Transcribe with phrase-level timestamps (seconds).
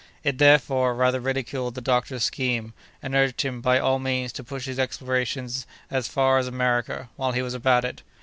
[0.23, 4.65] It therefore rather ridiculed the doctor's scheme, and urged him, by all means, to push
[4.65, 8.01] his explorations as far as America, while he was about it.